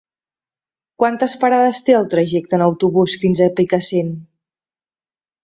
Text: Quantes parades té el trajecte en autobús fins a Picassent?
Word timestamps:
Quantes 1.03 1.35
parades 1.43 1.81
té 1.89 1.97
el 1.97 2.07
trajecte 2.15 2.59
en 2.59 2.65
autobús 2.69 3.15
fins 3.25 3.43
a 3.47 3.51
Picassent? 3.61 4.11